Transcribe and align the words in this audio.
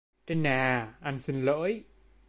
Trinh 0.25 0.47
à 0.47 0.61
anh 1.07 1.19
xin 1.25 1.37
lỗi 1.47 1.71